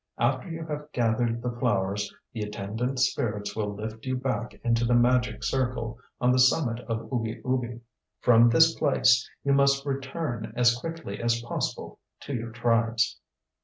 [0.17, 4.95] After you have gathered the flowers the attendant spirits will lift you back into the
[4.95, 7.81] magic circle on the summit of Oobi Oobi.
[8.19, 13.19] From this place you must return as quickly as possible to your tribes."